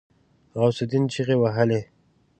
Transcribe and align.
غوث 0.59 0.77
الدين 0.83 1.03
چيغې 1.13 1.35
وهلې. 1.39 1.81